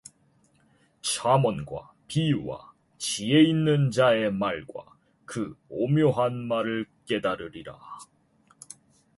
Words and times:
잠언과 1.03 1.93
비유와 2.07 2.73
지혜있는 2.97 3.91
자의 3.91 4.31
말과 4.31 4.83
그 5.25 5.55
오묘한 5.69 6.33
말을 6.33 6.87
깨달으리라 7.05 7.79